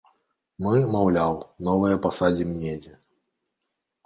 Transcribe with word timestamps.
Мы, 0.67 0.79
маўляў, 0.95 1.37
новыя 1.67 2.01
пасадзім 2.07 2.57
недзе. 2.63 2.93